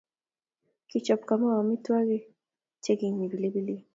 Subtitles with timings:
[0.89, 2.23] Kichop Kamau amitwogik
[2.83, 3.83] che kinyei pilipilik